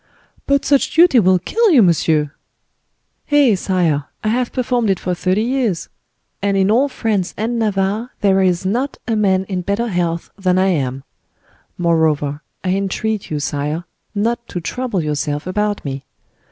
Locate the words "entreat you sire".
12.71-13.83